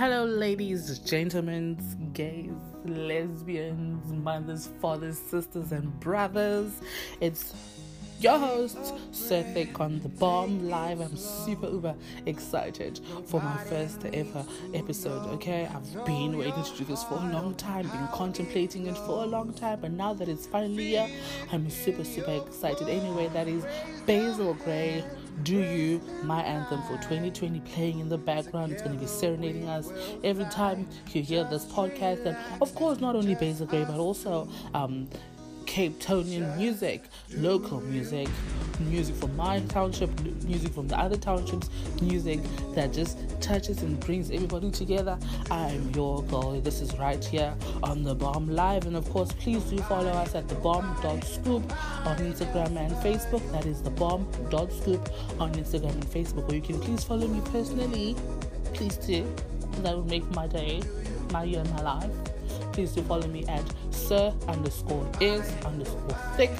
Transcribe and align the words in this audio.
Hello, 0.00 0.24
ladies, 0.24 0.98
gentlemen, 1.00 1.76
gays, 2.14 2.54
lesbians, 2.86 4.10
mothers, 4.10 4.70
fathers, 4.80 5.18
sisters, 5.18 5.72
and 5.72 6.00
brothers. 6.00 6.72
It's 7.20 7.52
your 8.18 8.38
host, 8.38 8.94
Sir 9.12 9.42
Thick 9.42 9.78
on 9.78 10.00
the 10.00 10.08
Bomb 10.08 10.70
Live. 10.70 11.00
I'm 11.00 11.14
super 11.18 11.68
uber 11.68 11.94
excited 12.24 12.98
for 13.26 13.42
my 13.42 13.58
first 13.64 14.02
ever 14.06 14.46
episode. 14.72 15.26
Okay, 15.34 15.68
I've 15.70 16.06
been 16.06 16.38
waiting 16.38 16.64
to 16.64 16.78
do 16.78 16.84
this 16.86 17.04
for 17.04 17.16
a 17.16 17.26
long 17.26 17.54
time, 17.54 17.86
been 17.86 18.08
contemplating 18.14 18.86
it 18.86 18.96
for 18.96 19.24
a 19.24 19.26
long 19.26 19.52
time, 19.52 19.80
but 19.82 19.90
now 19.90 20.14
that 20.14 20.30
it's 20.30 20.46
finally 20.46 20.86
here, 20.86 21.10
I'm 21.52 21.68
super 21.68 22.04
super 22.04 22.42
excited. 22.46 22.88
Anyway, 22.88 23.28
that 23.34 23.48
is 23.48 23.66
Basil 24.06 24.54
Gray. 24.54 25.04
Do 25.42 25.56
You, 25.56 26.00
my 26.22 26.42
anthem 26.42 26.82
for 26.82 26.96
2020, 26.96 27.60
playing 27.60 28.00
in 28.00 28.08
the 28.08 28.18
background. 28.18 28.72
It's 28.72 28.82
going 28.82 28.94
to 28.94 29.00
be 29.00 29.06
serenading 29.06 29.68
us 29.68 29.90
every 30.22 30.44
time 30.46 30.88
you 31.12 31.22
hear 31.22 31.44
this 31.44 31.64
podcast. 31.64 32.26
And 32.26 32.36
of 32.60 32.74
course, 32.74 33.00
not 33.00 33.16
only 33.16 33.34
Basil 33.34 33.66
Gray, 33.66 33.84
but 33.84 33.96
also 33.96 34.48
um, 34.74 35.08
Cape 35.66 36.00
Townian 36.00 36.56
music, 36.56 37.04
local 37.36 37.80
music, 37.80 38.28
music 38.80 39.14
from 39.16 39.36
my 39.36 39.60
township, 39.60 40.10
music 40.42 40.72
from 40.72 40.88
the 40.88 40.98
other 40.98 41.16
townships, 41.16 41.70
music 42.02 42.40
that 42.74 42.92
just 42.92 43.18
touches 43.40 43.82
and 43.82 43.98
brings 44.00 44.30
everybody 44.30 44.70
together. 44.70 45.18
I'm 45.50 45.90
your 45.90 46.22
girl. 46.24 46.60
This 46.60 46.80
is 46.80 46.96
right 46.98 47.24
here 47.24 47.54
on 47.82 48.02
the 48.02 48.14
Bomb 48.14 48.48
Live, 48.48 48.86
and 48.86 48.96
of 48.96 49.08
course, 49.10 49.32
please 49.32 49.62
do 49.64 49.78
follow 49.78 50.10
us 50.10 50.34
at 50.34 50.48
the 50.48 50.54
Bomb.scoop 50.56 51.62
on 52.06 52.16
Instagram 52.18 52.76
and 52.76 52.92
Facebook. 52.96 53.50
That 53.52 53.66
is 53.66 53.82
the 53.82 53.90
Bomb.scoop 53.90 55.10
on 55.40 55.52
Instagram 55.54 55.92
and 55.92 56.06
Facebook. 56.06 56.50
Or 56.50 56.54
you 56.54 56.62
can 56.62 56.78
please 56.80 57.02
follow 57.04 57.26
me 57.26 57.40
personally. 57.50 58.14
Please 58.74 58.96
do. 58.96 59.26
That 59.82 59.96
would 59.96 60.06
make 60.06 60.28
my 60.30 60.46
day, 60.46 60.82
my 61.32 61.44
year, 61.44 61.64
my 61.64 61.82
life 61.82 62.29
please 62.80 62.92
do 62.92 63.02
follow 63.02 63.26
me 63.26 63.44
at 63.44 63.62
sir 63.90 64.32
underscore 64.48 65.06
is 65.20 65.52
underscore 65.66 66.16
thick 66.34 66.50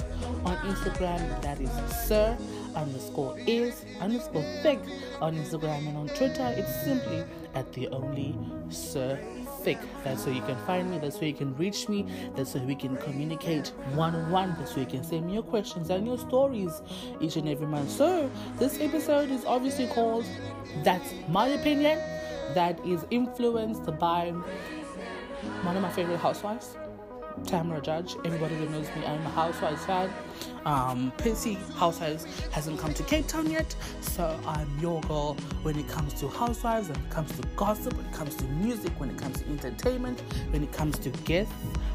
on 0.45 0.55
Instagram. 0.69 1.41
That 1.41 1.59
is 1.59 1.71
sir 2.05 2.37
underscore 2.75 3.39
is 3.47 3.83
underscore 3.99 4.43
thick 4.61 4.79
on 5.19 5.35
Instagram 5.35 5.87
and 5.87 5.97
on 5.97 6.07
Twitter. 6.09 6.53
It's 6.55 6.83
simply 6.83 7.23
at 7.55 7.73
the 7.73 7.87
only 7.87 8.35
sir 8.69 9.19
thick. 9.63 9.79
That's 10.03 10.27
where 10.27 10.35
you 10.35 10.43
can 10.43 10.57
find 10.67 10.91
me. 10.91 10.99
That's 10.99 11.19
where 11.19 11.27
you 11.27 11.33
can 11.33 11.57
reach 11.57 11.89
me. 11.89 12.05
That's 12.35 12.53
where 12.53 12.65
we 12.65 12.75
can 12.75 12.97
communicate 12.97 13.69
one 13.95 14.13
on 14.13 14.29
one. 14.29 14.55
That's 14.59 14.75
where 14.75 14.85
you 14.85 14.91
can 14.91 15.03
send 15.03 15.25
me 15.25 15.33
your 15.33 15.41
questions 15.41 15.89
and 15.89 16.05
your 16.05 16.19
stories 16.19 16.83
each 17.19 17.35
and 17.35 17.49
every 17.49 17.65
month. 17.65 17.89
So 17.89 18.29
this 18.59 18.79
episode 18.79 19.31
is 19.31 19.43
obviously 19.43 19.87
called 19.87 20.25
"That's 20.83 21.15
My 21.29 21.47
Opinion." 21.47 21.97
That 22.53 22.85
is 22.85 23.05
influenced 23.09 23.97
by 23.97 24.33
one 25.63 25.75
of 25.75 25.81
my 25.81 25.89
favorite 25.89 26.19
housewives, 26.19 26.77
Tamra 27.43 27.81
Judge. 27.81 28.15
Everybody 28.25 28.55
that 28.55 28.69
knows 28.71 28.87
me, 28.95 29.05
I'm 29.05 29.25
a 29.25 29.29
housewives 29.29 29.85
fan. 29.85 30.09
Um, 30.65 31.11
Pissy 31.17 31.57
Housewives 31.73 32.25
hasn't 32.51 32.79
come 32.79 32.93
to 32.93 33.03
Cape 33.03 33.27
Town 33.27 33.49
yet, 33.49 33.75
so 34.01 34.39
I'm 34.45 34.67
your 34.79 35.01
girl 35.01 35.35
when 35.63 35.77
it 35.77 35.87
comes 35.87 36.13
to 36.15 36.27
housewives, 36.27 36.89
when 36.89 36.99
it 36.99 37.09
comes 37.09 37.31
to 37.37 37.47
gossip, 37.55 37.93
when 37.93 38.05
it 38.05 38.13
comes 38.13 38.35
to 38.35 38.43
music, 38.45 38.91
when 38.99 39.09
it 39.09 39.17
comes 39.17 39.41
to 39.41 39.49
entertainment, 39.49 40.19
when 40.51 40.63
it 40.63 40.71
comes 40.71 40.99
to 40.99 41.09
guests. 41.09 41.53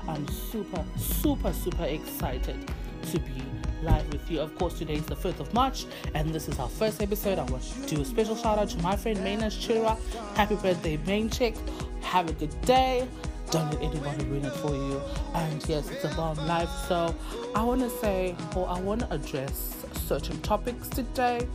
I'm 0.08 0.26
super, 0.28 0.84
super, 0.96 1.52
super 1.52 1.84
excited 1.84 2.70
to 3.10 3.18
be 3.20 3.42
live 3.82 4.10
with 4.12 4.28
you. 4.30 4.40
Of 4.40 4.56
course, 4.56 4.78
today 4.78 4.94
is 4.94 5.06
the 5.06 5.14
5th 5.14 5.40
of 5.40 5.54
March, 5.54 5.86
and 6.14 6.34
this 6.34 6.48
is 6.48 6.58
our 6.58 6.68
first 6.68 7.02
episode. 7.02 7.38
I 7.38 7.44
want 7.44 7.62
to 7.62 7.94
do 7.94 8.00
a 8.00 8.04
special 8.04 8.34
shout 8.34 8.58
out 8.58 8.70
to 8.70 8.78
my 8.78 8.96
friend 8.96 9.22
Maynard 9.22 9.52
Chira. 9.52 9.96
Happy 10.34 10.56
birthday, 10.56 10.96
main 11.06 11.30
chick. 11.30 11.54
Have 12.00 12.28
a 12.28 12.32
good 12.32 12.60
day 12.62 13.06
don't 13.50 13.72
let 13.72 13.82
anybody 13.82 14.24
ruin 14.26 14.44
it 14.44 14.52
for 14.54 14.74
you. 14.74 15.00
And 15.34 15.66
yes, 15.68 15.90
it's 15.90 16.04
about 16.04 16.36
life. 16.38 16.70
So 16.88 17.14
I 17.54 17.62
want 17.62 17.80
to 17.82 17.90
say, 17.90 18.34
or 18.54 18.68
I 18.68 18.80
want 18.80 19.00
to 19.00 19.12
address 19.12 19.84
certain 20.06 20.40
topics 20.42 20.88
today. 20.88 21.46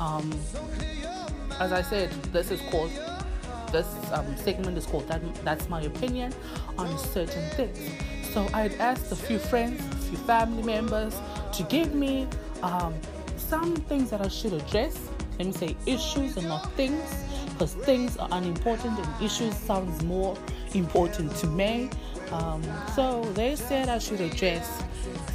Um, 0.00 0.32
as 1.60 1.72
I 1.72 1.82
said, 1.82 2.10
this 2.32 2.50
is 2.50 2.60
called 2.70 2.90
this 3.72 3.86
um, 4.12 4.36
segment 4.36 4.76
is 4.76 4.84
called 4.84 5.08
that, 5.08 5.22
that's 5.44 5.68
my 5.70 5.80
opinion 5.82 6.32
on 6.76 6.98
certain 6.98 7.48
things. 7.50 7.78
So 8.32 8.46
I'd 8.52 8.74
asked 8.74 9.10
a 9.10 9.16
few 9.16 9.38
friends, 9.38 9.80
a 9.80 9.98
few 10.08 10.18
family 10.18 10.62
members 10.62 11.18
to 11.54 11.62
give 11.64 11.94
me 11.94 12.28
um, 12.62 12.94
some 13.38 13.74
things 13.74 14.10
that 14.10 14.20
I 14.20 14.28
should 14.28 14.52
address. 14.52 15.08
Let 15.38 15.46
me 15.46 15.52
say 15.52 15.76
issues 15.86 16.36
and 16.36 16.48
not 16.48 16.70
things, 16.72 17.02
because 17.52 17.72
things 17.72 18.18
are 18.18 18.28
unimportant 18.32 18.98
and 18.98 19.24
issues 19.24 19.56
sounds 19.56 20.02
more 20.04 20.36
important 20.74 21.34
to 21.36 21.46
me. 21.46 21.90
Um, 22.30 22.62
so 22.94 23.22
they 23.34 23.56
said 23.56 23.88
I 23.88 23.98
should 23.98 24.20
address 24.20 24.82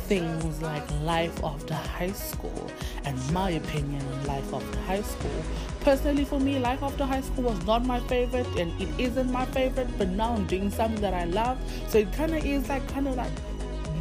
things 0.07 0.61
like 0.61 0.89
life 1.01 1.43
after 1.43 1.73
high 1.73 2.13
school 2.13 2.71
and 3.03 3.31
my 3.33 3.51
opinion 3.51 4.01
on 4.01 4.25
life 4.25 4.53
after 4.53 4.79
high 4.81 5.01
school. 5.01 5.43
Personally, 5.81 6.25
for 6.25 6.39
me, 6.39 6.59
life 6.59 6.81
after 6.81 7.05
high 7.05 7.21
school 7.21 7.45
was 7.45 7.65
not 7.65 7.85
my 7.85 7.99
favorite 8.01 8.47
and 8.57 8.81
it 8.81 8.89
isn't 8.97 9.31
my 9.31 9.45
favorite, 9.47 9.89
but 9.97 10.09
now 10.09 10.33
I'm 10.33 10.45
doing 10.47 10.71
something 10.71 11.01
that 11.01 11.13
I 11.13 11.25
love. 11.25 11.57
So 11.89 11.99
it 11.99 12.11
kind 12.13 12.33
of 12.33 12.45
is 12.45 12.67
like 12.69 12.87
kind 12.89 13.07
of 13.07 13.15
like 13.15 13.31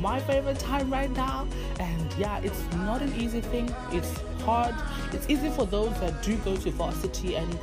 my 0.01 0.21
favorite 0.21 0.59
time 0.59 0.91
right 0.91 1.11
now. 1.11 1.47
And 1.81 2.13
yeah, 2.19 2.39
it's 2.39 2.63
not 2.77 3.03
an 3.03 3.13
easy 3.21 3.41
thing, 3.41 3.75
it's 3.91 4.21
hard. 4.43 4.75
It's 5.13 5.29
easy 5.29 5.51
for 5.51 5.67
those 5.67 5.99
that 6.01 6.23
do 6.23 6.37
go 6.39 6.57
to 6.57 6.71
varsity 6.71 7.37
and 7.37 7.59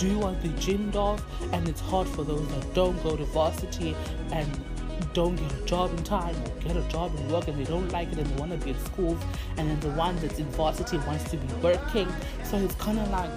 do 0.00 0.18
want 0.18 0.40
to 0.42 0.48
be 0.48 0.60
dreamed 0.60 0.96
of, 0.96 1.22
and 1.52 1.68
it's 1.68 1.80
hard 1.80 2.08
for 2.08 2.24
those 2.24 2.46
that 2.48 2.74
don't 2.74 3.00
go 3.02 3.16
to 3.16 3.24
varsity 3.26 3.94
and 4.32 4.48
don't 5.12 5.36
get 5.36 5.52
a 5.52 5.64
job 5.64 5.90
in 5.90 6.02
time 6.04 6.34
or 6.36 6.60
get 6.60 6.76
a 6.76 6.82
job 6.88 7.14
and 7.16 7.30
work 7.30 7.48
and 7.48 7.58
they 7.58 7.64
don't 7.64 7.88
like 7.90 8.10
it 8.12 8.18
and 8.18 8.26
they 8.26 8.40
want 8.40 8.50
to 8.52 8.58
be 8.64 8.70
at 8.70 8.80
school 8.86 9.18
and 9.56 9.68
then 9.68 9.80
the 9.80 9.90
one 9.90 10.14
that's 10.16 10.38
in 10.38 10.46
varsity 10.52 10.98
wants 10.98 11.28
to 11.30 11.36
be 11.36 11.52
working. 11.54 12.08
So 12.44 12.56
it's 12.58 12.74
kind 12.76 12.98
of 12.98 13.10
like 13.10 13.30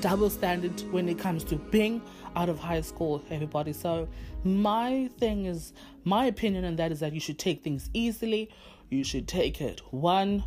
double 0.00 0.28
standard 0.28 0.82
when 0.92 1.08
it 1.08 1.18
comes 1.18 1.42
to 1.44 1.56
being 1.56 2.02
out 2.36 2.48
of 2.48 2.58
high 2.58 2.80
school 2.80 3.24
everybody. 3.30 3.72
So 3.72 4.08
my 4.44 5.10
thing 5.18 5.46
is 5.46 5.72
my 6.04 6.26
opinion 6.26 6.64
on 6.64 6.76
that 6.76 6.92
is 6.92 7.00
that 7.00 7.12
you 7.12 7.20
should 7.20 7.38
take 7.38 7.64
things 7.64 7.90
easily. 7.92 8.50
You 8.90 9.02
should 9.02 9.26
take 9.26 9.60
it 9.60 9.80
one 9.90 10.44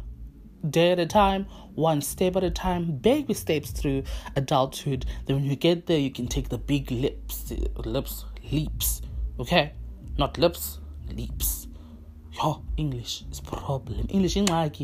day 0.69 0.91
at 0.91 0.99
a 0.99 1.05
time, 1.05 1.45
one 1.75 2.01
step 2.01 2.35
at 2.35 2.43
a 2.43 2.49
time, 2.49 2.97
baby 2.97 3.33
steps 3.33 3.71
through 3.71 4.03
adulthood. 4.35 5.05
Then 5.25 5.37
when 5.37 5.45
you 5.45 5.55
get 5.55 5.85
there, 5.85 5.99
you 5.99 6.11
can 6.11 6.27
take 6.27 6.49
the 6.49 6.57
big 6.57 6.91
lips, 6.91 7.53
lips, 7.85 8.25
leaps. 8.51 9.01
Okay, 9.39 9.73
not 10.17 10.37
lips, 10.37 10.79
leaps. 11.11 11.67
Yo, 12.31 12.63
English 12.77 13.23
is 13.31 13.39
problem. 13.39 14.05
English 14.09 14.37
in 14.37 14.45
like 14.45 14.77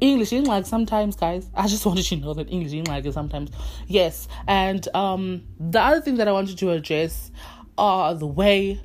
English 0.00 0.32
in 0.32 0.44
like 0.44 0.66
sometimes, 0.66 1.16
guys. 1.16 1.50
I 1.54 1.66
just 1.66 1.84
wanted 1.86 2.10
you 2.10 2.18
to 2.18 2.24
know 2.24 2.34
that 2.34 2.50
English 2.50 2.72
in 2.72 2.84
like 2.84 3.10
sometimes. 3.12 3.50
Yes, 3.86 4.28
and 4.46 4.86
um, 4.94 5.42
the 5.58 5.80
other 5.80 6.00
thing 6.00 6.16
that 6.16 6.28
I 6.28 6.32
wanted 6.32 6.58
to 6.58 6.70
address 6.70 7.30
are 7.76 8.14
the 8.14 8.26
way 8.26 8.80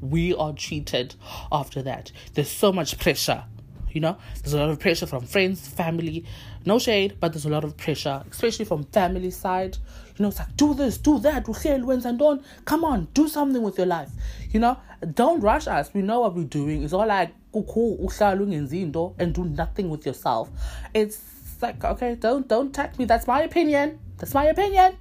we 0.00 0.34
are 0.34 0.52
treated 0.52 1.14
after 1.50 1.82
that. 1.82 2.12
There's 2.34 2.50
so 2.50 2.72
much 2.72 2.98
pressure 2.98 3.44
you 3.92 4.00
know, 4.00 4.16
there's 4.42 4.54
a 4.54 4.58
lot 4.58 4.70
of 4.70 4.78
pressure 4.78 5.06
from 5.06 5.24
friends, 5.24 5.66
family. 5.66 6.24
No 6.64 6.78
shade, 6.78 7.16
but 7.20 7.32
there's 7.32 7.46
a 7.46 7.48
lot 7.48 7.64
of 7.64 7.76
pressure, 7.76 8.22
especially 8.30 8.64
from 8.64 8.84
family 8.84 9.30
side. 9.30 9.78
You 10.16 10.24
know, 10.24 10.28
it's 10.28 10.38
like 10.38 10.56
do 10.56 10.74
this, 10.74 10.98
do 10.98 11.18
that, 11.20 11.46
and 11.48 12.18
don't 12.18 12.44
come 12.64 12.84
on, 12.84 13.08
do 13.14 13.28
something 13.28 13.62
with 13.62 13.78
your 13.78 13.86
life. 13.86 14.10
You 14.50 14.60
know, 14.60 14.76
don't 15.14 15.40
rush 15.40 15.66
us. 15.66 15.94
We 15.94 16.02
know 16.02 16.20
what 16.20 16.34
we're 16.34 16.44
doing. 16.44 16.82
It's 16.82 16.92
all 16.92 17.06
like 17.06 17.30
and 17.52 19.34
do 19.34 19.44
nothing 19.44 19.90
with 19.90 20.06
yourself. 20.06 20.50
It's 20.94 21.20
like 21.62 21.82
okay, 21.84 22.14
don't 22.14 22.46
don't 22.48 22.68
attack 22.68 22.98
me. 22.98 23.04
That's 23.04 23.26
my 23.26 23.42
opinion. 23.42 23.98
That's 24.18 24.34
my 24.34 24.46
opinion. 24.46 24.96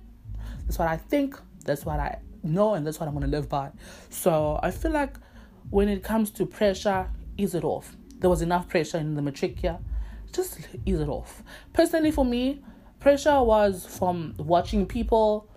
That's 0.65 0.79
what 0.79 0.87
I 0.87 0.97
think. 0.97 1.39
That's 1.65 1.85
what 1.85 1.99
I 1.99 2.19
know, 2.43 2.75
and 2.75 2.85
that's 2.85 2.99
what 2.99 3.07
I'm 3.07 3.13
gonna 3.13 3.28
live 3.28 3.49
by. 3.49 3.72
So 4.09 4.59
I 4.63 4.72
feel 4.72 4.91
like 4.91 5.16
when 5.69 5.90
it 5.90 6.03
comes 6.03 6.31
to 6.31 6.45
pressure, 6.45 7.09
ease 7.37 7.55
it 7.55 7.63
off 7.63 7.95
there 8.19 8.29
was 8.29 8.41
enough 8.41 8.67
pressure 8.67 8.97
in 8.97 9.16
the 9.16 9.22
matric 9.22 9.61
year. 9.64 9.78
Just 10.31 10.59
ease 10.85 10.99
it 10.99 11.08
off. 11.08 11.43
Personally, 11.73 12.11
for 12.11 12.25
me, 12.25 12.61
pressure 12.99 13.41
was 13.41 13.85
from 13.85 14.34
watching 14.37 14.85
people 14.85 15.49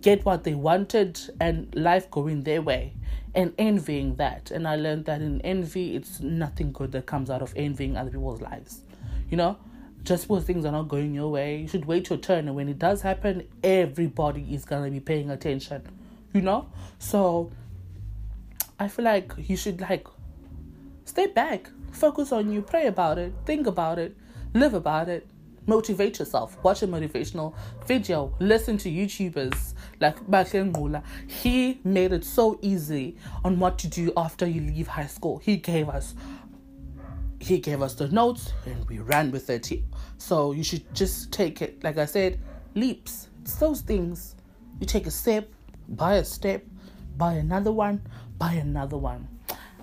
get 0.00 0.24
what 0.24 0.44
they 0.44 0.54
wanted 0.54 1.20
and 1.40 1.72
life 1.74 2.10
going 2.10 2.42
their 2.42 2.62
way 2.62 2.94
and 3.34 3.52
envying 3.58 4.16
that. 4.16 4.50
And 4.50 4.66
I 4.66 4.76
learned 4.76 5.04
that 5.06 5.20
in 5.20 5.40
envy, 5.42 5.96
it's 5.96 6.20
nothing 6.20 6.72
good 6.72 6.92
that 6.92 7.06
comes 7.06 7.30
out 7.30 7.42
of 7.42 7.52
envying 7.56 7.96
other 7.96 8.10
people's 8.10 8.40
lives. 8.40 8.82
You 9.30 9.36
know, 9.36 9.56
just 10.02 10.28
because 10.28 10.44
things 10.44 10.64
are 10.64 10.72
not 10.72 10.88
going 10.88 11.14
your 11.14 11.30
way, 11.30 11.58
you 11.58 11.68
should 11.68 11.84
wait 11.84 12.10
your 12.10 12.18
turn. 12.18 12.48
And 12.48 12.56
when 12.56 12.68
it 12.68 12.78
does 12.78 13.02
happen, 13.02 13.46
everybody 13.62 14.54
is 14.54 14.64
going 14.64 14.84
to 14.84 14.90
be 14.90 15.00
paying 15.00 15.30
attention. 15.30 15.82
You 16.32 16.42
know? 16.42 16.68
So 16.98 17.50
I 18.78 18.88
feel 18.88 19.04
like 19.04 19.32
you 19.36 19.56
should 19.56 19.80
like 19.80 20.06
Stay 21.04 21.26
back. 21.26 21.70
Focus 21.90 22.32
on 22.32 22.50
you. 22.52 22.62
Pray 22.62 22.86
about 22.86 23.18
it. 23.18 23.32
Think 23.44 23.66
about 23.66 23.98
it. 23.98 24.16
Live 24.54 24.74
about 24.74 25.08
it. 25.08 25.26
motivate 25.66 26.18
yourself. 26.18 26.56
Watch 26.62 26.82
a 26.82 26.88
motivational 26.88 27.54
video. 27.86 28.34
Listen 28.40 28.76
to 28.78 28.90
YouTubers 28.90 29.74
like 30.00 30.18
Bahle 30.26 31.02
He 31.26 31.80
made 31.84 32.12
it 32.12 32.24
so 32.24 32.58
easy 32.62 33.16
on 33.44 33.58
what 33.58 33.78
to 33.80 33.88
do 33.88 34.12
after 34.16 34.46
you 34.46 34.60
leave 34.60 34.88
high 34.88 35.06
school. 35.06 35.38
He 35.38 35.56
gave 35.56 35.88
us 35.88 36.14
he 37.38 37.58
gave 37.58 37.82
us 37.82 37.94
the 37.94 38.06
notes 38.08 38.52
and 38.66 38.88
we 38.88 39.00
ran 39.00 39.32
with 39.32 39.50
it. 39.50 39.68
So 40.16 40.52
you 40.52 40.62
should 40.62 40.94
just 40.94 41.32
take 41.32 41.60
it, 41.60 41.82
like 41.82 41.98
I 41.98 42.06
said, 42.06 42.38
leaps. 42.76 43.28
It's 43.42 43.56
those 43.56 43.80
things. 43.80 44.36
You 44.78 44.86
take 44.86 45.08
a 45.08 45.10
step, 45.10 45.48
buy 45.88 46.16
a 46.16 46.24
step, 46.24 46.64
buy 47.16 47.32
another 47.34 47.72
one, 47.72 48.00
buy 48.38 48.52
another 48.52 48.96
one. 48.96 49.26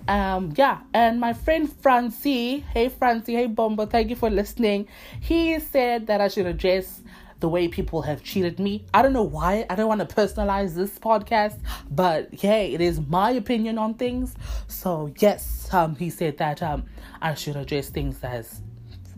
Um, 0.08 0.52
yeah, 0.56 0.80
and 0.92 1.20
my 1.20 1.32
friend 1.32 1.72
Francie, 1.72 2.60
hey 2.60 2.88
Francie, 2.88 3.34
hey 3.34 3.46
Bombo, 3.46 3.86
thank 3.86 4.10
you 4.10 4.16
for 4.16 4.30
listening. 4.30 4.88
He 5.20 5.58
said 5.60 6.06
that 6.08 6.20
I 6.20 6.28
should 6.28 6.46
address 6.46 7.02
the 7.40 7.48
way 7.48 7.68
people 7.68 8.02
have 8.02 8.22
cheated 8.22 8.58
me. 8.58 8.84
I 8.92 9.02
don't 9.02 9.12
know 9.12 9.22
why. 9.22 9.66
I 9.70 9.74
don't 9.74 9.88
want 9.88 10.06
to 10.06 10.14
personalize 10.14 10.74
this 10.74 10.98
podcast, 10.98 11.58
but 11.90 12.32
hey, 12.34 12.74
it 12.74 12.80
is 12.80 13.00
my 13.00 13.30
opinion 13.30 13.78
on 13.78 13.94
things. 13.94 14.34
So 14.68 15.12
yes, 15.18 15.72
um, 15.72 15.96
he 15.96 16.10
said 16.10 16.36
that 16.38 16.62
um, 16.62 16.84
I 17.22 17.34
should 17.34 17.56
address 17.56 17.88
things 17.88 18.22
as 18.22 18.60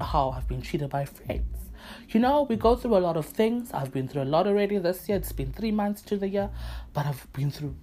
how 0.00 0.30
I've 0.30 0.48
been 0.48 0.62
treated 0.62 0.90
by 0.90 1.04
friends. 1.04 1.70
You 2.08 2.20
know, 2.20 2.42
we 2.42 2.56
go 2.56 2.76
through 2.76 2.96
a 2.96 2.98
lot 2.98 3.16
of 3.16 3.26
things. 3.26 3.72
I've 3.72 3.92
been 3.92 4.06
through 4.06 4.22
a 4.22 4.24
lot 4.24 4.46
already 4.46 4.78
this 4.78 5.08
year. 5.08 5.18
It's 5.18 5.32
been 5.32 5.52
three 5.52 5.72
months 5.72 6.02
to 6.02 6.16
the 6.16 6.28
year, 6.28 6.50
but 6.92 7.06
I've 7.06 7.32
been 7.32 7.50
through 7.50 7.74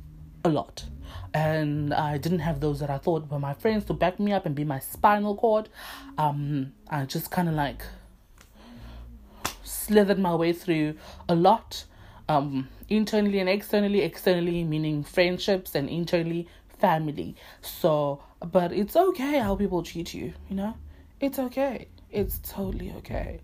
a 0.43 0.49
lot. 0.49 0.85
And 1.33 1.93
I 1.93 2.17
didn't 2.17 2.39
have 2.39 2.59
those 2.59 2.79
that 2.79 2.89
I 2.89 2.97
thought 2.97 3.29
were 3.29 3.39
my 3.39 3.53
friends 3.53 3.85
to 3.85 3.93
back 3.93 4.19
me 4.19 4.31
up 4.31 4.45
and 4.45 4.55
be 4.55 4.63
my 4.63 4.79
spinal 4.79 5.35
cord. 5.35 5.69
Um, 6.17 6.73
I 6.89 7.05
just 7.05 7.29
kind 7.29 7.47
of 7.47 7.55
like 7.55 7.83
slithered 9.63 10.19
my 10.19 10.33
way 10.35 10.53
through 10.53 10.95
a 11.27 11.35
lot, 11.35 11.85
um, 12.27 12.69
internally 12.89 13.39
and 13.39 13.49
externally. 13.49 14.01
Externally 14.01 14.63
meaning 14.63 15.03
friendships, 15.03 15.75
and 15.75 15.89
internally 15.89 16.47
family. 16.79 17.35
So, 17.61 18.23
but 18.51 18.71
it's 18.71 18.95
okay 18.95 19.39
how 19.39 19.55
people 19.55 19.83
treat 19.83 20.13
you. 20.13 20.33
You 20.49 20.55
know, 20.55 20.77
it's 21.19 21.37
okay. 21.37 21.87
It's 22.11 22.39
totally 22.39 22.91
okay. 22.97 23.39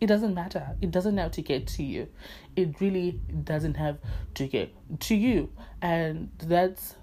It 0.00 0.06
doesn't 0.06 0.34
matter. 0.34 0.76
It 0.80 0.90
doesn't 0.90 1.16
have 1.16 1.32
to 1.32 1.42
get 1.42 1.66
to 1.68 1.82
you. 1.82 2.08
It 2.56 2.80
really 2.80 3.12
doesn't 3.44 3.74
have 3.74 3.98
to 4.34 4.46
get 4.46 4.74
to 5.00 5.14
you. 5.14 5.50
And 5.80 6.30
that's 6.38 6.96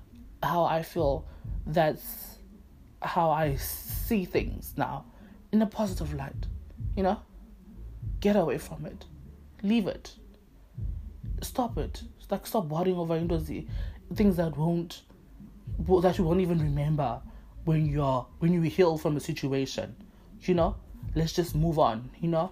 how 0.43 0.63
I 0.63 0.83
feel. 0.83 1.25
That's 1.65 2.37
how 3.01 3.31
I 3.31 3.55
see 3.55 4.25
things 4.25 4.73
now 4.77 5.05
in 5.51 5.61
a 5.61 5.65
positive 5.65 6.13
light. 6.13 6.45
You 6.95 7.03
know? 7.03 7.21
Get 8.19 8.35
away 8.35 8.57
from 8.57 8.85
it. 8.85 9.05
Leave 9.63 9.87
it. 9.87 10.13
Stop 11.41 11.77
it. 11.77 12.03
Like 12.29 12.45
stop 12.45 12.65
worrying 12.65 12.97
over 12.97 13.19
the 13.19 13.65
things 14.15 14.37
that 14.37 14.57
won't 14.57 15.01
that 16.01 16.17
you 16.17 16.23
won't 16.23 16.41
even 16.41 16.59
remember 16.59 17.21
when 17.65 17.87
you're 17.87 18.25
when 18.39 18.53
you 18.53 18.61
heal 18.61 18.97
from 18.97 19.17
a 19.17 19.19
situation. 19.19 19.95
You 20.41 20.53
know? 20.53 20.75
Let's 21.15 21.33
just 21.33 21.55
move 21.55 21.79
on, 21.79 22.09
you 22.19 22.29
know? 22.29 22.51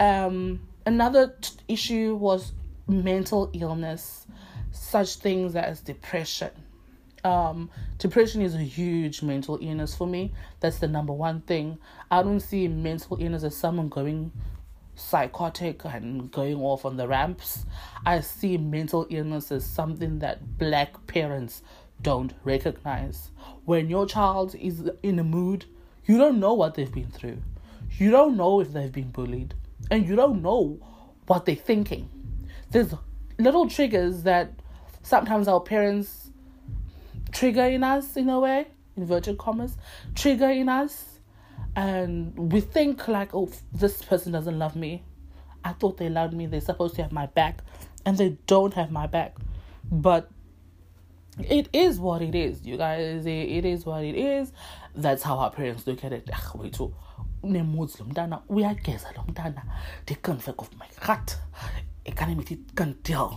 Um 0.00 0.60
another 0.84 1.34
t- 1.40 1.56
issue 1.68 2.14
was 2.14 2.52
mental 2.86 3.50
illness, 3.52 4.26
such 4.70 5.16
things 5.16 5.56
as 5.56 5.80
depression. 5.80 6.50
Um, 7.24 7.70
depression 7.98 8.40
is 8.40 8.54
a 8.54 8.58
huge 8.58 9.20
mental 9.20 9.58
illness 9.60 9.96
for 9.96 10.06
me. 10.06 10.32
That's 10.60 10.78
the 10.78 10.86
number 10.86 11.12
one 11.12 11.40
thing. 11.40 11.78
I 12.08 12.22
don't 12.22 12.38
see 12.38 12.68
mental 12.68 13.16
illness 13.20 13.42
as 13.42 13.56
someone 13.56 13.88
going 13.88 14.30
psychotic 14.94 15.84
and 15.84 16.30
going 16.30 16.60
off 16.60 16.84
on 16.84 16.96
the 16.96 17.08
ramps. 17.08 17.66
I 18.04 18.20
see 18.20 18.56
mental 18.56 19.06
illness 19.10 19.50
as 19.50 19.64
something 19.64 20.20
that 20.20 20.58
black 20.58 21.06
parents 21.08 21.62
don't 22.00 22.32
recognize. 22.44 23.30
When 23.64 23.90
your 23.90 24.06
child 24.06 24.54
is 24.54 24.88
in 25.02 25.18
a 25.18 25.24
mood, 25.24 25.64
you 26.04 26.18
don't 26.18 26.38
know 26.38 26.54
what 26.54 26.74
they've 26.74 26.92
been 26.92 27.10
through. 27.10 27.38
You 27.98 28.12
don't 28.12 28.36
know 28.36 28.60
if 28.60 28.72
they've 28.72 28.92
been 28.92 29.10
bullied. 29.10 29.54
And 29.90 30.06
you 30.06 30.16
don't 30.16 30.42
know 30.42 30.78
what 31.26 31.44
they're 31.44 31.54
thinking. 31.54 32.08
There's 32.70 32.92
little 33.38 33.68
triggers 33.68 34.22
that 34.24 34.52
sometimes 35.02 35.48
our 35.48 35.60
parents 35.60 36.30
trigger 37.32 37.64
in 37.66 37.84
us 37.84 38.16
in 38.16 38.28
a 38.28 38.40
way, 38.40 38.68
inverted 38.96 39.38
commas, 39.38 39.76
trigger 40.14 40.50
in 40.50 40.68
us. 40.68 41.20
And 41.74 42.52
we 42.52 42.60
think 42.60 43.06
like 43.06 43.34
oh 43.34 43.50
this 43.72 44.02
person 44.02 44.32
doesn't 44.32 44.58
love 44.58 44.74
me. 44.76 45.04
I 45.64 45.72
thought 45.72 45.98
they 45.98 46.08
loved 46.08 46.32
me. 46.32 46.46
They're 46.46 46.60
supposed 46.60 46.94
to 46.96 47.02
have 47.02 47.12
my 47.12 47.26
back. 47.26 47.60
And 48.04 48.16
they 48.16 48.38
don't 48.46 48.74
have 48.74 48.90
my 48.90 49.06
back. 49.06 49.36
But 49.90 50.30
it 51.38 51.68
is 51.72 52.00
what 52.00 52.22
it 52.22 52.34
is 52.34 52.64
you 52.66 52.76
guys. 52.76 53.26
It 53.26 53.64
is 53.64 53.84
what 53.84 54.04
it 54.04 54.14
is. 54.14 54.52
That's 54.94 55.22
how 55.22 55.38
our 55.38 55.50
parents 55.50 55.86
look 55.86 56.02
at 56.04 56.12
it 56.12 56.30
unemuzi 57.46 57.98
lo 57.98 58.04
mntana 58.04 58.40
uyageza 58.48 59.12
lo 59.16 59.24
the 60.04 60.14
conflict 60.14 60.60
of 60.60 60.70
my 60.72 61.06
heart 61.06 61.38
economy 62.04 62.44
can 62.74 62.94
deal 63.04 63.30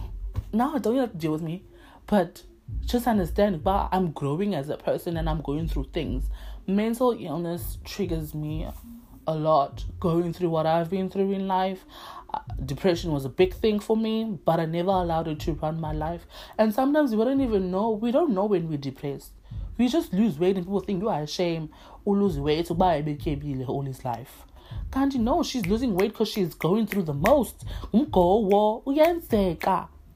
no 0.54 0.80
don't 0.80 0.96
you 0.96 1.02
have 1.02 1.14
to 1.14 1.18
deal 1.18 1.32
with 1.32 1.44
me 1.44 1.64
but 2.08 2.40
just 2.86 3.08
understand 3.08 3.64
but 3.64 3.88
i'm 3.92 4.12
growing 4.14 4.56
as 4.56 4.70
a 4.70 4.78
person 4.78 5.18
and 5.18 5.30
i'm 5.30 5.42
going 5.42 5.68
through 5.68 5.92
things 5.92 6.24
mental 6.68 7.12
illness 7.20 7.80
triggers 7.84 8.36
me 8.36 8.68
a 9.30 9.36
lot 9.36 9.86
going 10.00 10.34
through 10.34 10.50
what 10.50 10.66
I've 10.66 10.90
been 10.90 11.10
through 11.10 11.32
in 11.34 11.48
life. 11.48 11.86
Uh, 12.34 12.40
depression 12.66 13.12
was 13.12 13.26
a 13.26 13.30
big 13.30 13.54
thing 13.54 13.80
for 13.80 13.96
me, 13.96 14.40
but 14.44 14.60
I 14.60 14.66
never 14.66 14.90
allowed 14.90 15.28
it 15.28 15.40
to 15.42 15.54
run 15.54 15.80
my 15.80 15.94
life. 15.94 16.26
And 16.58 16.74
sometimes 16.74 17.16
we 17.16 17.24
don't 17.24 17.42
even 17.42 17.70
know, 17.70 17.92
we 17.92 18.12
don't 18.12 18.32
know 18.34 18.46
when 18.46 18.68
we're 18.68 18.80
depressed. 18.80 19.34
We 19.80 19.88
just 19.88 20.14
lose 20.14 20.38
weight 20.38 20.58
and 20.58 20.66
people 20.66 20.82
think 20.82 21.02
you 21.02 21.08
are 21.08 21.24
ashamed 21.24 21.70
or 22.04 22.18
lose 22.18 22.38
weight 22.38 22.66
to 22.66 22.74
buy 22.74 22.96
a 22.96 23.04
BKB 23.04 23.68
all 23.68 23.82
his 23.84 24.04
life. 24.04 24.44
You 24.94 25.20
know 25.20 25.42
she's 25.42 25.66
losing 25.66 25.96
weight 25.96 26.12
because 26.12 26.28
she's 26.28 26.54
going 26.54 26.86
through 26.86 27.04
the 27.04 27.14
most? 27.14 27.64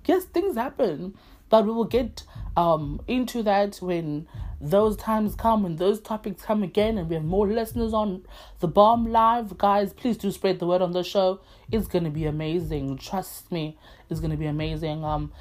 Yes, 0.06 0.26
things 0.26 0.58
happen. 0.58 1.18
But 1.50 1.66
we 1.66 1.72
will 1.72 1.86
get 1.86 2.24
um 2.58 3.02
into 3.08 3.42
that 3.44 3.78
when 3.78 4.28
those 4.60 4.96
times 4.98 5.34
come 5.36 5.66
and 5.66 5.78
those 5.78 6.00
topics 6.00 6.44
come 6.44 6.62
again 6.62 6.98
and 6.98 7.10
we 7.10 7.16
have 7.16 7.24
more 7.24 7.48
listeners 7.48 7.94
on 7.94 8.26
the 8.60 8.68
bomb 8.68 9.12
live 9.12 9.58
guys 9.58 9.92
please 9.92 10.16
do 10.18 10.32
spread 10.32 10.60
the 10.60 10.66
word 10.66 10.82
on 10.82 10.92
the 10.92 11.04
show 11.04 11.42
it's 11.72 11.88
gonna 11.88 12.10
be 12.12 12.26
amazing 12.26 12.96
trust 12.98 13.52
me 13.52 13.78
it's 14.10 14.20
gonna 14.20 14.38
be 14.38 14.46
amazing 14.46 15.04
um 15.04 15.32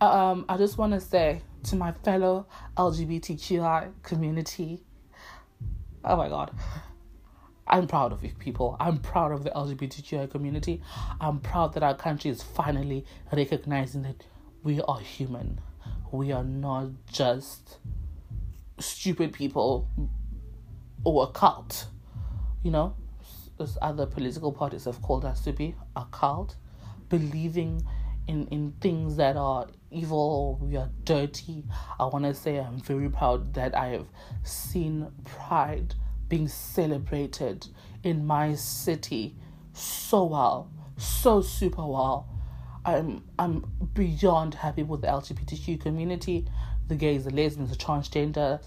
um 0.00 0.44
i 0.48 0.56
just 0.58 0.76
want 0.76 0.92
to 0.92 1.00
say 1.00 1.40
to 1.66 1.76
my 1.76 1.92
fellow 1.92 2.46
lgbtqi 2.76 3.92
community 4.02 4.82
oh 6.04 6.16
my 6.16 6.28
god 6.28 6.50
I'm 7.68 7.88
proud 7.88 8.12
of 8.12 8.22
you 8.22 8.32
people. 8.38 8.76
I'm 8.78 8.98
proud 8.98 9.32
of 9.32 9.42
the 9.42 9.50
LGBTQI 9.50 10.30
community. 10.30 10.82
I'm 11.20 11.40
proud 11.40 11.74
that 11.74 11.82
our 11.82 11.96
country 11.96 12.30
is 12.30 12.42
finally 12.42 13.04
recognizing 13.32 14.02
that 14.02 14.24
we 14.62 14.80
are 14.82 15.00
human. 15.00 15.60
We 16.12 16.30
are 16.32 16.44
not 16.44 16.90
just 17.12 17.78
stupid 18.78 19.32
people 19.32 19.88
or 21.02 21.24
a 21.24 21.26
cult, 21.32 21.88
you 22.62 22.70
know, 22.70 22.94
as 23.58 23.76
other 23.82 24.06
political 24.06 24.52
parties 24.52 24.84
have 24.84 25.02
called 25.02 25.24
us 25.24 25.40
to 25.42 25.52
be 25.52 25.74
a 25.96 26.04
cult, 26.10 26.56
believing 27.08 27.84
in, 28.28 28.46
in 28.48 28.72
things 28.80 29.16
that 29.16 29.36
are 29.36 29.66
evil, 29.96 30.58
we 30.60 30.76
are 30.76 30.90
dirty. 31.04 31.64
I 31.98 32.04
want 32.04 32.24
to 32.24 32.34
say 32.34 32.58
I'm 32.58 32.80
very 32.80 33.08
proud 33.08 33.54
that 33.54 33.76
I 33.76 33.88
have 33.88 34.06
seen 34.42 35.10
pride 35.24 35.94
being 36.28 36.48
celebrated 36.48 37.66
in 38.02 38.26
my 38.26 38.54
city 38.54 39.36
so 39.72 40.24
well, 40.24 40.70
so 40.96 41.40
super 41.40 41.86
well. 41.86 42.28
I'm 42.84 43.24
I'm 43.38 43.64
beyond 43.94 44.54
happy 44.54 44.82
with 44.82 45.00
the 45.00 45.08
LGBTQ 45.08 45.80
community 45.80 46.46
the 46.88 46.94
gays, 46.94 47.24
the 47.24 47.30
lesbians, 47.30 47.70
the 47.70 47.76
transgender, 47.76 48.62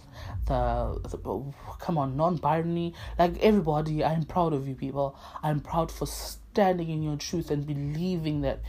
the, 0.45 0.99
the 1.09 1.17
oh, 1.25 1.53
come 1.79 1.97
on, 1.97 2.17
non-binary, 2.17 2.93
like 3.17 3.37
everybody. 3.39 4.03
I'm 4.03 4.23
proud 4.23 4.53
of 4.53 4.67
you 4.67 4.75
people. 4.75 5.17
I'm 5.41 5.59
proud 5.61 5.91
for 5.91 6.05
standing 6.05 6.89
in 6.89 7.01
your 7.01 7.15
truth 7.15 7.49
and 7.49 7.65
believing 7.65 8.41
that 8.41 8.61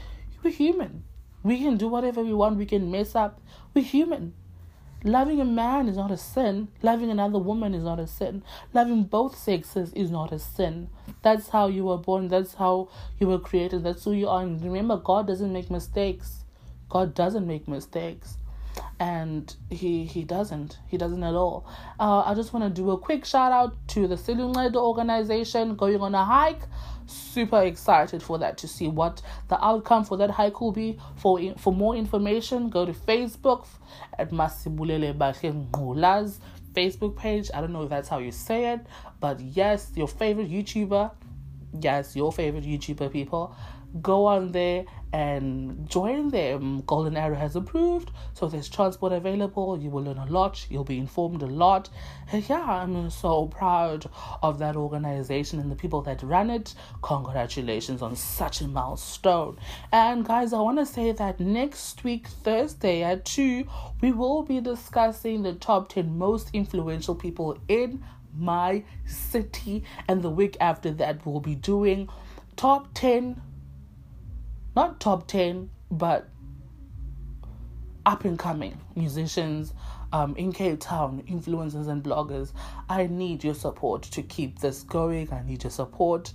you're 0.42 0.52
human. 0.52 1.04
We 1.42 1.58
can 1.58 1.76
do 1.76 1.88
whatever 1.88 2.22
we 2.22 2.32
want. 2.32 2.58
We 2.58 2.66
can 2.66 2.90
mess 2.90 3.14
up. 3.14 3.40
We're 3.74 3.84
human. 3.84 4.34
Loving 5.02 5.40
a 5.40 5.46
man 5.46 5.88
is 5.88 5.96
not 5.96 6.10
a 6.10 6.16
sin. 6.18 6.68
Loving 6.82 7.10
another 7.10 7.38
woman 7.38 7.72
is 7.74 7.82
not 7.82 7.98
a 7.98 8.06
sin. 8.06 8.42
Loving 8.74 9.04
both 9.04 9.38
sexes 9.38 9.94
is 9.94 10.10
not 10.10 10.30
a 10.30 10.38
sin. 10.38 10.90
That's 11.22 11.48
how 11.48 11.68
you 11.68 11.84
were 11.84 11.96
born. 11.96 12.28
That's 12.28 12.54
how 12.54 12.90
you 13.18 13.26
were 13.26 13.38
created. 13.38 13.82
That's 13.82 14.04
who 14.04 14.12
you 14.12 14.28
are. 14.28 14.42
And 14.42 14.62
remember, 14.62 14.98
God 14.98 15.26
doesn't 15.26 15.52
make 15.52 15.70
mistakes. 15.70 16.44
God 16.90 17.14
doesn't 17.14 17.46
make 17.46 17.66
mistakes. 17.66 18.36
And 18.98 19.54
he 19.70 20.04
he 20.04 20.24
doesn't. 20.24 20.78
He 20.86 20.96
doesn't 20.96 21.22
at 21.22 21.34
all. 21.34 21.66
Uh, 21.98 22.22
i 22.26 22.34
just 22.34 22.52
want 22.52 22.64
to 22.64 22.82
do 22.82 22.90
a 22.90 22.98
quick 22.98 23.24
shout 23.24 23.52
out 23.52 23.74
to 23.88 24.06
the 24.06 24.16
Siluncedo 24.16 24.76
organization 24.76 25.76
going 25.76 26.00
on 26.00 26.14
a 26.14 26.24
hike. 26.24 26.62
Super 27.06 27.62
excited 27.62 28.22
for 28.22 28.38
that 28.38 28.56
to 28.58 28.68
see 28.68 28.86
what 28.86 29.20
the 29.48 29.62
outcome 29.64 30.04
for 30.04 30.16
that 30.18 30.30
hike 30.30 30.60
will 30.60 30.72
be. 30.72 30.98
For 31.16 31.40
for 31.56 31.72
more 31.72 31.96
information 31.96 32.68
go 32.68 32.84
to 32.86 32.92
facebook 32.92 33.66
at 34.18 34.30
masibulele 34.30 35.14
Ngula's 35.16 36.40
facebook 36.72 37.16
page. 37.16 37.50
I 37.52 37.60
don't 37.60 37.72
know 37.72 37.82
if 37.82 37.90
that's 37.90 38.08
how 38.08 38.18
you 38.18 38.30
say 38.32 38.72
it 38.72 38.80
but 39.20 39.40
yes 39.40 39.90
your 39.94 40.08
favorite 40.08 40.50
youtuber 40.50 41.12
yes 41.80 42.16
your 42.16 42.32
favorite 42.32 42.64
youtuber 42.64 43.12
people 43.12 43.54
go 44.02 44.26
on 44.26 44.52
there 44.52 44.84
and 45.12 45.88
join 45.88 46.28
them. 46.28 46.82
Golden 46.86 47.16
Arrow 47.16 47.36
has 47.36 47.56
approved, 47.56 48.10
so 48.34 48.46
there's 48.46 48.68
transport 48.68 49.12
available. 49.12 49.78
You 49.78 49.90
will 49.90 50.04
learn 50.04 50.18
a 50.18 50.26
lot, 50.26 50.66
you'll 50.70 50.84
be 50.84 50.98
informed 50.98 51.42
a 51.42 51.46
lot. 51.46 51.88
And 52.32 52.42
yeah, 52.48 52.62
I'm 52.62 53.10
so 53.10 53.46
proud 53.46 54.08
of 54.42 54.58
that 54.58 54.76
organization 54.76 55.58
and 55.58 55.70
the 55.70 55.76
people 55.76 56.02
that 56.02 56.22
run 56.22 56.50
it. 56.50 56.74
Congratulations 57.02 58.02
on 58.02 58.16
such 58.16 58.60
a 58.60 58.68
milestone. 58.68 59.58
And 59.92 60.24
guys, 60.24 60.52
I 60.52 60.60
want 60.60 60.78
to 60.78 60.86
say 60.86 61.12
that 61.12 61.40
next 61.40 62.04
week, 62.04 62.28
Thursday 62.28 63.02
at 63.02 63.24
2, 63.24 63.66
we 64.00 64.12
will 64.12 64.42
be 64.42 64.60
discussing 64.60 65.42
the 65.42 65.54
top 65.54 65.88
10 65.88 66.16
most 66.16 66.50
influential 66.52 67.14
people 67.14 67.58
in 67.68 68.04
my 68.36 68.84
city. 69.06 69.84
And 70.08 70.22
the 70.22 70.30
week 70.30 70.56
after 70.60 70.90
that, 70.92 71.24
we'll 71.26 71.40
be 71.40 71.54
doing 71.54 72.08
top 72.56 72.88
10 72.94 73.40
not 74.74 75.00
top 75.00 75.26
10, 75.26 75.70
but 75.90 76.28
up 78.06 78.24
and 78.24 78.38
coming 78.38 78.78
musicians 78.96 79.74
um, 80.12 80.34
in 80.36 80.52
Cape 80.52 80.80
Town, 80.80 81.22
influencers 81.28 81.88
and 81.88 82.02
bloggers. 82.02 82.52
I 82.88 83.06
need 83.06 83.44
your 83.44 83.54
support 83.54 84.02
to 84.02 84.22
keep 84.22 84.60
this 84.60 84.82
going. 84.82 85.32
I 85.32 85.42
need 85.42 85.62
your 85.62 85.70
support 85.70 86.32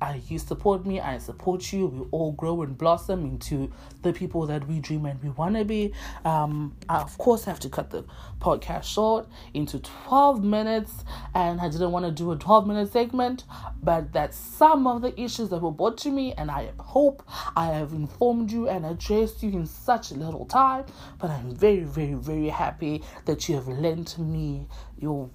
I, 0.00 0.22
you 0.28 0.38
support 0.38 0.86
me, 0.86 1.00
I 1.00 1.18
support 1.18 1.72
you. 1.72 1.86
We 1.86 2.06
all 2.10 2.32
grow 2.32 2.62
and 2.62 2.76
blossom 2.76 3.24
into 3.24 3.70
the 4.02 4.12
people 4.12 4.46
that 4.46 4.66
we 4.66 4.80
dream 4.80 5.04
and 5.06 5.22
we 5.22 5.30
want 5.30 5.56
to 5.56 5.64
be. 5.64 5.92
Um, 6.24 6.76
I, 6.88 7.00
of 7.00 7.16
course, 7.18 7.44
have 7.44 7.60
to 7.60 7.68
cut 7.68 7.90
the 7.90 8.04
podcast 8.40 8.84
short 8.84 9.28
into 9.52 9.78
12 9.78 10.42
minutes, 10.42 11.04
and 11.34 11.60
I 11.60 11.68
didn't 11.68 11.92
want 11.92 12.06
to 12.06 12.12
do 12.12 12.32
a 12.32 12.36
12 12.36 12.66
minute 12.66 12.92
segment, 12.92 13.44
but 13.82 14.12
that's 14.12 14.36
some 14.36 14.86
of 14.86 15.02
the 15.02 15.18
issues 15.20 15.50
that 15.50 15.60
were 15.60 15.70
brought 15.70 15.98
to 15.98 16.10
me, 16.10 16.32
and 16.34 16.50
I 16.50 16.70
hope 16.78 17.22
I 17.56 17.66
have 17.66 17.92
informed 17.92 18.50
you 18.50 18.68
and 18.68 18.86
addressed 18.86 19.42
you 19.42 19.50
in 19.50 19.66
such 19.66 20.10
a 20.10 20.14
little 20.14 20.46
time. 20.46 20.84
But 21.18 21.30
I'm 21.30 21.54
very, 21.54 21.84
very, 21.84 22.14
very 22.14 22.48
happy 22.48 23.02
that 23.26 23.48
you 23.48 23.56
have 23.56 23.68
lent 23.68 24.18
me 24.18 24.66
your 24.98 25.28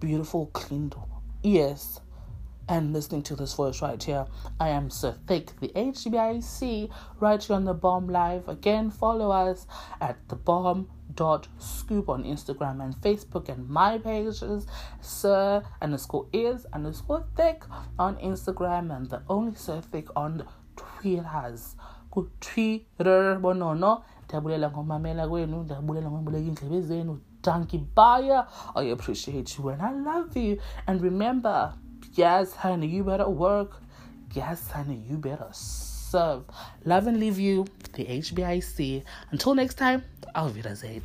beautiful, 0.00 0.46
clean 0.52 0.92
ears 1.42 2.00
and 2.68 2.92
listening 2.92 3.22
to 3.22 3.36
this 3.36 3.54
voice 3.54 3.82
right 3.82 4.02
here. 4.02 4.26
I 4.60 4.68
am 4.70 4.90
Sir 4.90 5.16
Thick, 5.26 5.58
the 5.60 5.68
HBIC, 5.68 6.90
right 7.20 7.42
here 7.42 7.56
on 7.56 7.64
the 7.64 7.74
Bomb 7.74 8.08
Live. 8.08 8.48
Again, 8.48 8.90
follow 8.90 9.30
us 9.30 9.66
at 10.00 10.16
the 10.28 10.36
Bomb 10.36 10.88
dot 11.14 11.48
scoop 11.58 12.08
on 12.08 12.24
Instagram 12.24 12.82
and 12.82 12.96
Facebook 12.96 13.48
and 13.48 13.68
my 13.68 13.98
pages 13.98 14.66
Sir 15.00 15.62
underscore 15.80 16.26
is 16.32 16.66
underscore 16.72 17.24
thick 17.36 17.62
on 17.98 18.16
Instagram 18.16 18.96
and 18.96 19.08
the 19.10 19.22
only 19.28 19.54
Sir 19.54 19.80
Thick 19.80 20.08
on 20.16 20.46
Twitters. 20.76 21.76
Twitter 22.40 23.38
bonono 23.40 24.02
ndiyabulela 24.24 24.70
ngomamela 24.70 25.28
kwenu 25.28 25.62
ndiyabulela 25.62 26.10
ngoboleka 26.10 26.48
indlebe 26.48 26.80
zenu 26.80 27.20
you 27.72 27.80
bye 27.94 28.44
i 28.74 28.92
appreciate 28.92 29.58
you 29.58 29.68
and 29.70 29.82
i 29.82 29.92
love 29.92 30.40
you 30.40 30.56
and 30.86 31.02
remember 31.02 31.74
Yes, 32.14 32.54
honey, 32.54 32.86
you 32.86 33.02
better 33.02 33.28
work. 33.28 33.72
Yes, 34.32 34.70
honey, 34.70 35.02
you 35.08 35.16
better 35.16 35.48
serve. 35.52 36.44
Love 36.84 37.08
and 37.08 37.18
leave 37.18 37.40
you, 37.40 37.66
the 37.94 38.04
HBIC. 38.04 39.02
Until 39.32 39.54
next 39.56 39.74
time, 39.74 40.04
I'll 40.32 40.50
Wiedersehen. 40.50 41.02